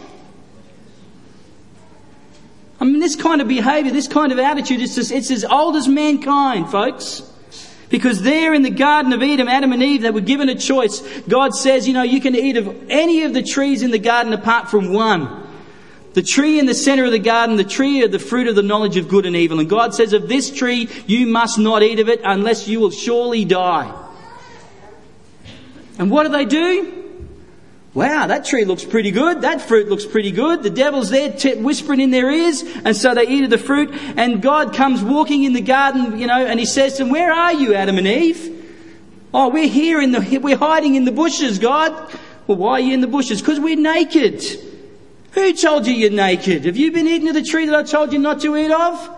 [2.79, 5.77] I mean, this kind of behaviour, this kind of attitude, it's, just, it's as old
[5.77, 7.23] as mankind, folks.
[7.93, 11.03] Because there in the Garden of Eden, Adam and Eve, they were given a choice.
[11.29, 14.33] God says, you know, you can eat of any of the trees in the garden
[14.33, 15.47] apart from one.
[16.15, 18.63] The tree in the center of the garden, the tree of the fruit of the
[18.63, 19.61] knowledge of good and evil.
[19.61, 22.91] And God says, of this tree, you must not eat of it unless you will
[22.91, 23.95] surely die.
[25.99, 27.02] And what do they do?
[27.95, 29.43] Wow, that tree looks pretty good.
[29.43, 30.63] That fruit looks pretty good.
[30.63, 33.91] The devil's there t- whispering in their ears, and so they eat of the fruit.
[34.17, 37.31] And God comes walking in the garden, you know, and he says to them, "Where
[37.31, 38.61] are you, Adam and Eve?"
[39.35, 41.93] Oh, we're here in the, we're hiding in the bushes, God.
[42.47, 43.41] Well, why are you in the bushes?
[43.41, 44.43] Because we're naked.
[45.33, 46.65] Who told you you're naked?
[46.67, 49.09] Have you been eating of the tree that I told you not to eat of?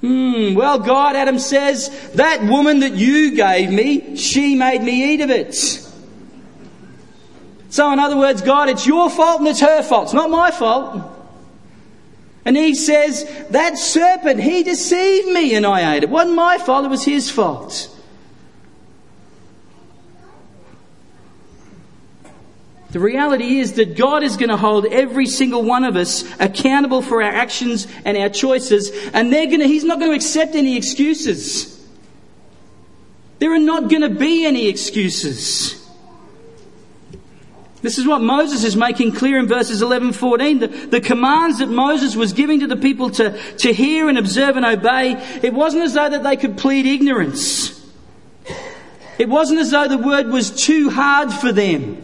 [0.00, 5.20] Hmm, well, God, Adam says, that woman that you gave me, she made me eat
[5.20, 5.85] of it.
[7.76, 10.04] So, in other words, God, it's your fault and it's her fault.
[10.04, 11.12] It's not my fault.
[12.46, 16.04] And he says, That serpent, he deceived me and I ate it.
[16.04, 17.94] It wasn't my fault, it was his fault.
[22.92, 27.02] The reality is that God is going to hold every single one of us accountable
[27.02, 30.54] for our actions and our choices, and they're going to, He's not going to accept
[30.54, 31.86] any excuses.
[33.38, 35.85] There are not going to be any excuses.
[37.82, 40.58] This is what Moses is making clear in verses 11 14.
[40.58, 44.56] The, the, commands that Moses was giving to the people to, to hear and observe
[44.56, 45.12] and obey,
[45.42, 47.72] it wasn't as though that they could plead ignorance.
[49.18, 52.02] It wasn't as though the word was too hard for them.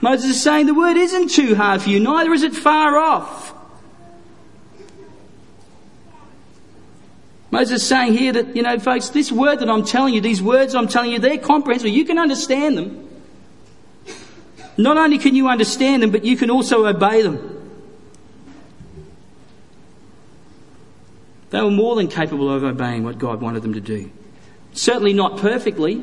[0.00, 3.54] Moses is saying the word isn't too hard for you, neither is it far off.
[7.50, 10.42] Moses is saying here that, you know, folks, this word that I'm telling you, these
[10.42, 11.90] words I'm telling you, they're comprehensible.
[11.90, 13.11] You can understand them.
[14.76, 17.48] Not only can you understand them, but you can also obey them.
[21.50, 24.10] They were more than capable of obeying what God wanted them to do.
[24.72, 26.02] Certainly not perfectly.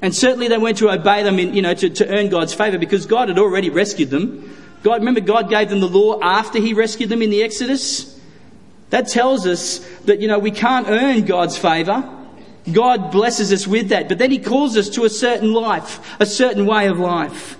[0.00, 2.78] And certainly they went to obey them, in, you know, to, to earn God's favour
[2.78, 4.56] because God had already rescued them.
[4.82, 8.18] God, remember, God gave them the law after He rescued them in the Exodus.
[8.90, 12.08] That tells us that, you know, we can't earn God's favour.
[12.72, 14.08] God blesses us with that.
[14.08, 17.56] But then He calls us to a certain life, a certain way of life.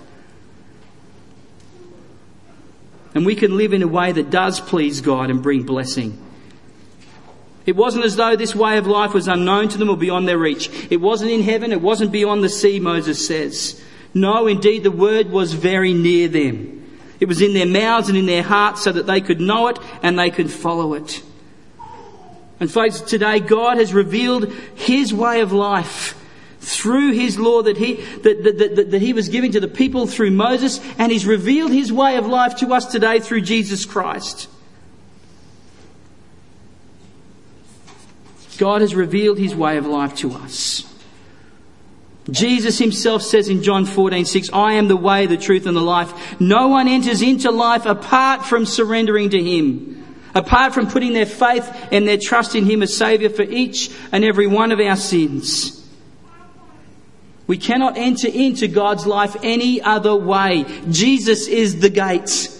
[3.15, 6.21] And we can live in a way that does please God and bring blessing.
[7.65, 10.37] It wasn't as though this way of life was unknown to them or beyond their
[10.37, 10.69] reach.
[10.89, 13.81] It wasn't in heaven, it wasn't beyond the sea, Moses says.
[14.13, 16.73] No, indeed, the word was very near them.
[17.19, 19.79] It was in their mouths and in their hearts so that they could know it
[20.01, 21.21] and they could follow it.
[22.59, 26.15] And folks, today God has revealed His way of life
[26.59, 30.07] through His law that He, that, that, that, that He was giving to the people
[30.07, 34.49] through Moses, and He's revealed His way of life to us today through Jesus Christ.
[38.57, 40.83] God has revealed His way of life to us.
[42.29, 45.81] Jesus himself says in John 14, 6, I am the way, the truth, and the
[45.81, 46.41] life.
[46.41, 51.69] No one enters into life apart from surrendering to Him apart from putting their faith
[51.91, 55.73] and their trust in Him as Saviour for each and every one of our sins.
[57.47, 60.65] We cannot enter into God's life any other way.
[60.89, 62.53] Jesus is the gate.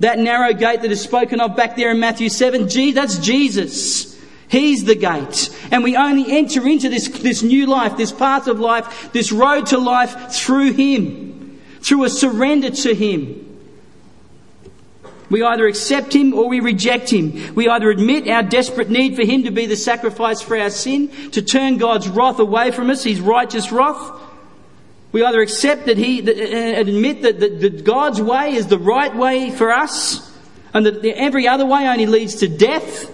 [0.00, 4.20] That narrow gate that is spoken of back there in Matthew 7, that's Jesus.
[4.48, 5.48] He's the gate.
[5.70, 9.66] And we only enter into this, this new life, this path of life, this road
[9.68, 13.51] to life through Him, through a surrender to Him.
[15.32, 17.54] We either accept Him or we reject Him.
[17.54, 21.08] We either admit our desperate need for Him to be the sacrifice for our sin,
[21.30, 24.20] to turn God's wrath away from us, His righteous wrath.
[25.10, 28.66] We either accept that He, uh, uh, and admit that, that, that God's way is
[28.66, 30.30] the right way for us,
[30.74, 33.10] and that every other way only leads to death.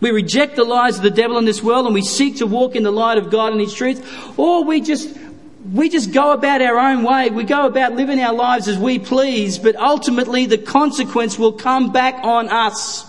[0.00, 2.74] We reject the lies of the devil in this world and we seek to walk
[2.74, 4.04] in the light of God and His truth,
[4.36, 5.16] or we just
[5.64, 7.30] we just go about our own way.
[7.30, 11.92] We go about living our lives as we please, but ultimately the consequence will come
[11.92, 13.06] back on us.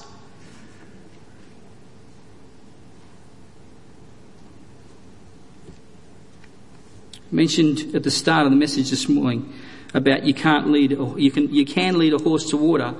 [7.34, 9.54] mentioned at the start of the message this morning
[9.94, 12.94] about you can't lead you can you can lead a horse to water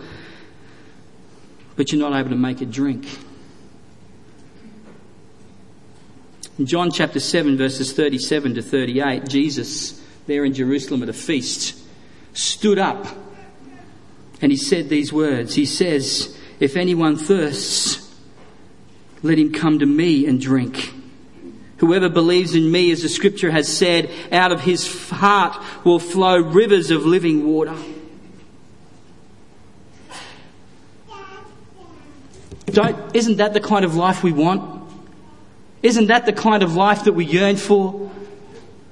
[1.76, 3.06] but you're not able to make it drink
[6.62, 11.76] In John chapter 7, verses 37 to 38, Jesus, there in Jerusalem at a feast,
[12.34, 13.08] stood up
[14.44, 15.56] and he said these words.
[15.56, 18.16] He says, If anyone thirsts,
[19.24, 20.94] let him come to me and drink.
[21.78, 26.40] Whoever believes in me, as the scripture has said, out of his heart will flow
[26.40, 27.76] rivers of living water.
[32.68, 34.81] Don't, isn't that the kind of life we want?
[35.84, 38.12] Isn't that the kind of life that we yearn for?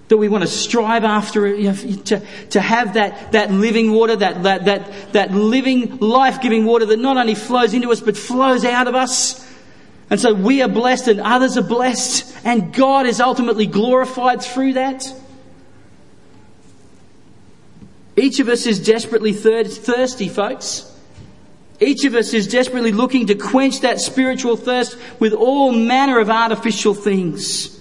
[0.07, 4.15] That we want to strive after, you know, to, to have that, that living water,
[4.15, 8.17] that, that, that, that living, life giving water that not only flows into us but
[8.17, 9.47] flows out of us.
[10.09, 14.73] And so we are blessed and others are blessed, and God is ultimately glorified through
[14.73, 15.05] that.
[18.17, 20.88] Each of us is desperately thirsty, folks.
[21.79, 26.29] Each of us is desperately looking to quench that spiritual thirst with all manner of
[26.29, 27.77] artificial things.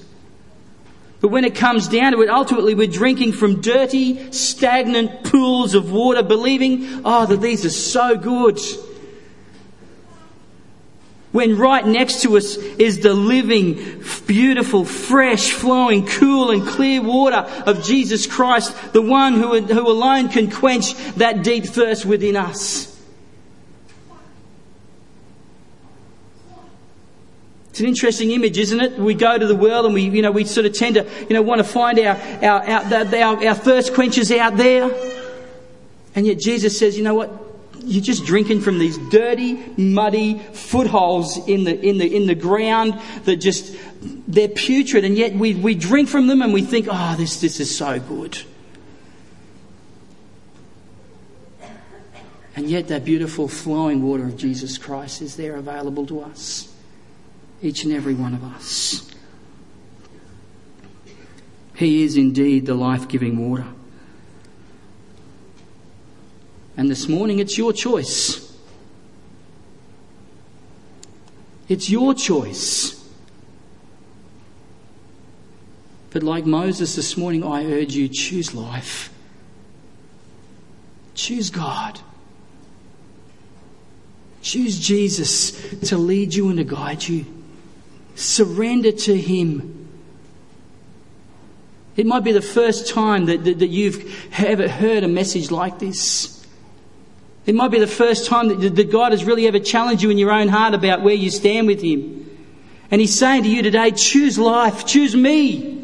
[1.21, 5.91] But when it comes down to it, ultimately we're drinking from dirty, stagnant pools of
[5.91, 8.61] water, believing, oh, that these are so good.
[11.33, 17.47] When right next to us is the living, beautiful, fresh, flowing, cool and clear water
[17.67, 22.98] of Jesus Christ, the one who, who alone can quench that deep thirst within us.
[27.79, 28.99] It's an interesting image, isn't it?
[28.99, 31.33] We go to the world and we, you know, we sort of tend to, you
[31.33, 34.91] know, want to find our, our, our, our, our thirst quenchers out there.
[36.16, 37.31] And yet Jesus says, you know what?
[37.85, 43.01] You're just drinking from these dirty, muddy footholes in the, in the, in the ground
[43.26, 43.76] that just,
[44.26, 45.05] they're putrid.
[45.05, 48.01] And yet we, we drink from them and we think, oh, this, this is so
[48.01, 48.39] good.
[52.57, 56.74] And yet that beautiful flowing water of Jesus Christ is there available to us
[57.63, 59.11] each and every one of us.
[61.75, 63.67] He is indeed the life giving water.
[66.77, 68.57] And this morning it's your choice.
[71.69, 72.95] It's your choice.
[76.11, 79.13] But like Moses this morning, I urge you choose life.
[81.15, 82.01] Choose God.
[84.41, 85.53] Choose Jesus
[85.91, 87.27] to lead you and to guide you.
[88.19, 89.89] Surrender to Him.
[91.97, 95.79] It might be the first time that, that, that, you've ever heard a message like
[95.79, 96.47] this.
[97.47, 100.19] It might be the first time that, that God has really ever challenged you in
[100.19, 102.29] your own heart about where you stand with Him.
[102.91, 105.78] And He's saying to you today, choose life, choose me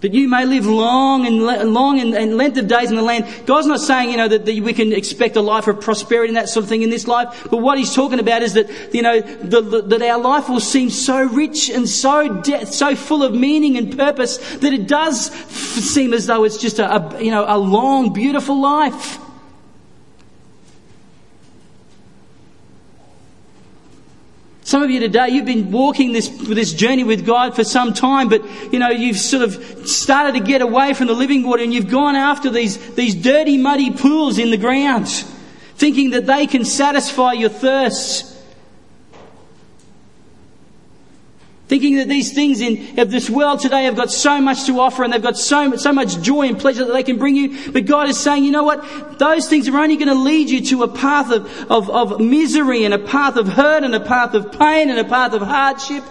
[0.00, 1.42] that you may live long and
[1.72, 3.26] long and, and, length of days in the land.
[3.46, 6.36] God's not saying, you know, that, that, we can expect a life of prosperity and
[6.36, 7.48] that sort of thing in this life.
[7.50, 10.60] But what He's talking about is that, you know, the, the, that our life will
[10.60, 15.30] seem so rich and so de- so full of meaning and purpose that it does
[15.30, 19.18] f- seem as though it's just a, a you know a long, beautiful life.
[24.70, 28.28] Some of you today, you've been walking this, this journey with God for some time,
[28.28, 31.74] but you know, you've sort of started to get away from the living water and
[31.74, 35.08] you've gone after these, these dirty, muddy pools in the ground,
[35.74, 38.39] thinking that they can satisfy your thirst.
[41.70, 45.04] Thinking that these things in of this world today have got so much to offer
[45.04, 47.70] and they've got so, so much joy and pleasure that they can bring you.
[47.70, 49.20] But God is saying, you know what?
[49.20, 52.84] Those things are only going to lead you to a path of, of, of misery
[52.84, 56.02] and a path of hurt and a path of pain and a path of hardship.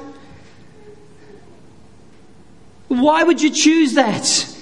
[2.87, 4.55] Why would you choose that?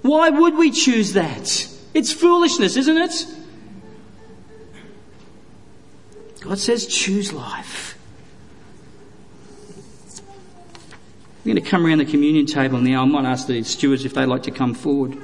[0.00, 1.68] Why would we choose that?
[1.92, 3.26] It's foolishness, isn't it?
[6.40, 7.87] God says, choose life.
[11.48, 13.00] We're going to come around the communion table now.
[13.00, 15.16] I might ask the stewards if they'd like to come forward.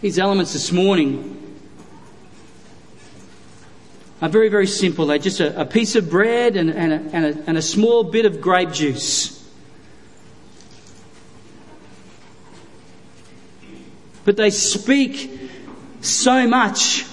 [0.00, 1.60] These elements this morning
[4.22, 5.04] are very, very simple.
[5.04, 8.04] They're just a, a piece of bread and, and, a, and, a, and a small
[8.04, 9.46] bit of grape juice.
[14.24, 15.30] But they speak
[16.00, 17.04] so much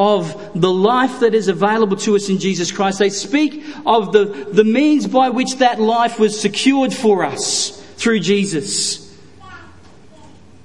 [0.00, 2.98] of the life that is available to us in Jesus Christ.
[2.98, 8.20] They speak of the, the means by which that life was secured for us through
[8.20, 9.14] Jesus.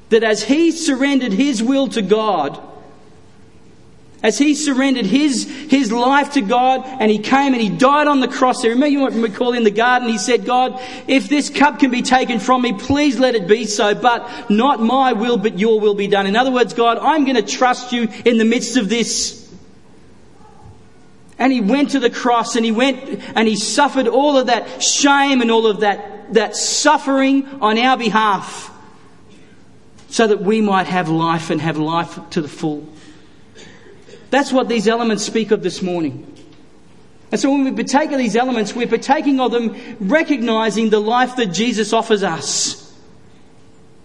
[0.07, 2.61] That as He surrendered His will to God,
[4.26, 8.21] as he surrendered his, his life to God and he came and he died on
[8.21, 8.71] the cross there.
[8.71, 10.09] Remember what call in the garden?
[10.09, 13.65] He said, God, if this cup can be taken from me, please let it be
[13.65, 16.26] so, but not my will, but your will be done.
[16.26, 19.47] In other words, God, I'm going to trust you in the midst of this.
[21.38, 24.82] And he went to the cross and he went and he suffered all of that
[24.82, 28.71] shame and all of that, that suffering on our behalf
[30.09, 32.89] so that we might have life and have life to the full.
[34.30, 36.32] That's what these elements speak of this morning.
[37.32, 41.36] And so when we partake of these elements, we're partaking of them recognizing the life
[41.38, 42.93] that Jesus offers us.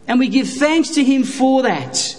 [0.08, 2.16] And we give thanks to Him for that.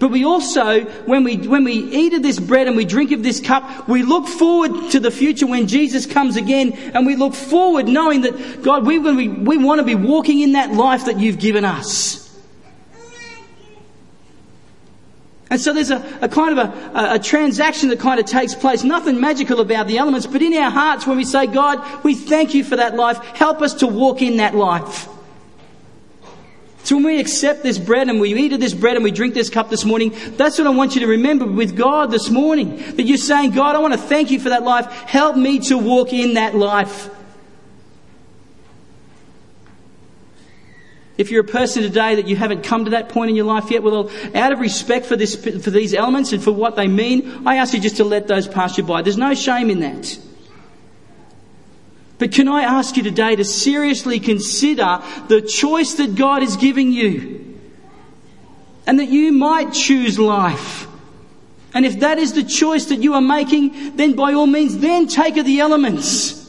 [0.00, 3.22] But we also, when we, when we eat of this bread and we drink of
[3.22, 7.34] this cup, we look forward to the future when Jesus comes again and we look
[7.34, 11.20] forward knowing that, God, we, we, we want to be walking in that life that
[11.20, 12.29] you've given us.
[15.50, 18.84] And so there's a, a kind of a, a, transaction that kind of takes place.
[18.84, 22.54] Nothing magical about the elements, but in our hearts when we say, God, we thank
[22.54, 23.18] you for that life.
[23.36, 25.08] Help us to walk in that life.
[26.84, 29.34] So when we accept this bread and we eat of this bread and we drink
[29.34, 32.76] this cup this morning, that's what I want you to remember with God this morning.
[32.76, 34.86] That you're saying, God, I want to thank you for that life.
[34.86, 37.10] Help me to walk in that life.
[41.20, 43.70] If you're a person today that you haven't come to that point in your life
[43.70, 47.46] yet, well, out of respect for this, for these elements and for what they mean,
[47.46, 49.02] I ask you just to let those pass you by.
[49.02, 50.18] There's no shame in that.
[52.16, 56.90] But can I ask you today to seriously consider the choice that God is giving
[56.90, 57.60] you?
[58.86, 60.86] And that you might choose life.
[61.74, 65.06] And if that is the choice that you are making, then by all means, then
[65.06, 66.39] take of the elements.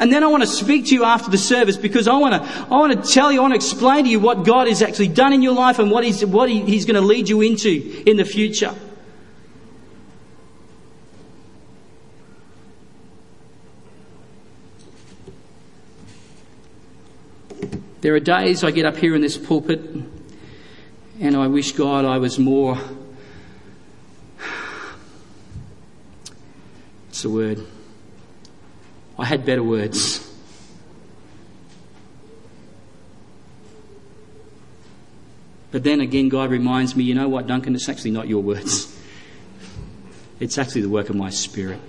[0.00, 2.40] And then I want to speak to you after the service because I want to,
[2.42, 5.08] I want to tell you, I want to explain to you what God has actually
[5.08, 8.02] done in your life and what He's, what he, he's going to lead you into
[8.06, 8.74] in the future.
[18.00, 19.82] There are days I get up here in this pulpit
[21.20, 22.76] and I wish God I was more.
[27.06, 27.66] What's the word?
[29.20, 30.26] I had better words.
[35.70, 38.96] But then again, God reminds me, you know what, Duncan, it's actually not your words.
[40.40, 41.80] It's actually the work of my spirit.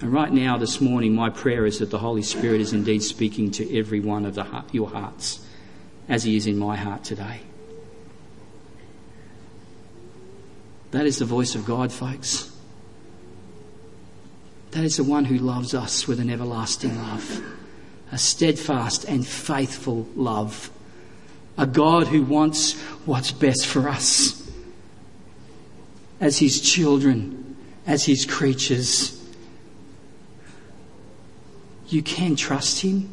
[0.00, 3.52] And right now, this morning, my prayer is that the Holy Spirit is indeed speaking
[3.52, 5.46] to every one of the, your hearts,
[6.08, 7.40] as He is in my heart today.
[10.90, 12.50] That is the voice of God, folks.
[14.70, 17.42] That is the one who loves us with an everlasting love,
[18.12, 20.70] a steadfast and faithful love,
[21.56, 24.50] a God who wants what's best for us
[26.20, 29.14] as His children, as His creatures.
[31.88, 33.08] You can trust Him.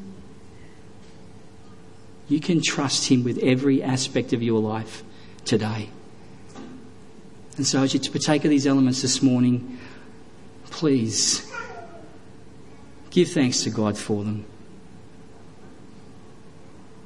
[2.28, 5.04] You can trust Him with every aspect of your life
[5.46, 5.90] today.
[7.58, 9.80] And so, as you partake of these elements this morning,
[10.66, 11.50] please
[13.12, 14.46] give thanks to God for them.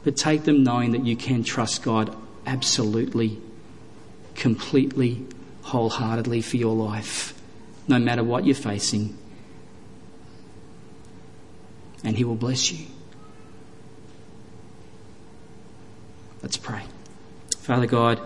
[0.03, 2.15] But take them knowing that you can trust God
[2.47, 3.39] absolutely,
[4.33, 5.23] completely,
[5.61, 7.39] wholeheartedly for your life,
[7.87, 9.15] no matter what you're facing.
[12.03, 12.87] And He will bless you.
[16.41, 16.81] Let's pray.
[17.59, 18.19] Father God,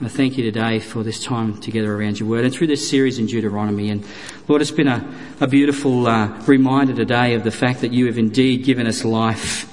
[0.00, 3.18] I thank you today for this time together around your word and through this series
[3.18, 3.90] in Deuteronomy.
[3.90, 4.06] And
[4.46, 8.16] Lord, it's been a, a beautiful uh, reminder today of the fact that you have
[8.16, 9.68] indeed given us life,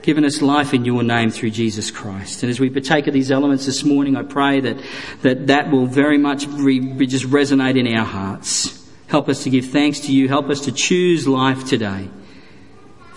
[0.00, 2.42] given us life in your name through Jesus Christ.
[2.42, 4.82] And as we partake of these elements this morning, I pray that
[5.20, 8.90] that, that will very much re, just resonate in our hearts.
[9.08, 10.28] Help us to give thanks to you.
[10.28, 12.08] Help us to choose life today.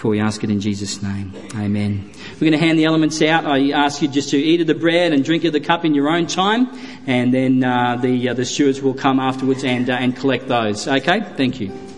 [0.05, 1.33] For we ask it in Jesus' name.
[1.55, 2.11] Amen.
[2.33, 3.47] We're going to hand the elements out.
[3.47, 5.95] I ask you just to eat of the bread and drink of the cup in
[5.95, 6.69] your own time,
[7.07, 10.87] and then uh, the uh, the stewards will come afterwards and uh, and collect those.
[10.87, 11.21] Okay.
[11.35, 11.94] Thank you.